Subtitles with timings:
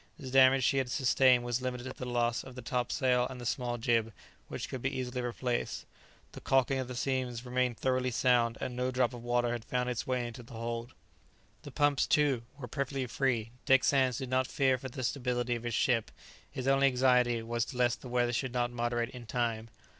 [0.17, 3.45] The damage she had sustained was limited to the loss of the topsail and the
[3.45, 4.11] small jib,
[4.47, 5.85] which could be easily replaced.
[6.31, 9.91] The caulking of the seams remained thoroughly sound, and no drop of water had found
[9.91, 10.95] its way into the hold.
[11.61, 13.51] The pumps, too, were perfectly free.
[13.67, 16.09] Dick Sands did not fear for the stability of his ship;
[16.49, 19.69] his only anxiety was lest the weather should not moderate in time.